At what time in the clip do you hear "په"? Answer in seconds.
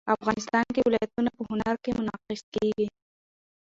1.37-1.43